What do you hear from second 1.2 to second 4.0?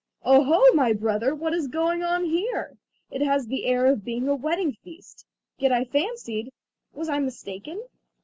what is going on here? It has the air